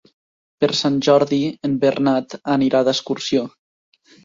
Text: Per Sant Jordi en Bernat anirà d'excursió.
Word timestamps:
Per 0.63 0.69
Sant 0.79 0.97
Jordi 1.07 1.39
en 1.69 1.77
Bernat 1.85 2.35
anirà 2.57 2.83
d'excursió. 2.91 3.47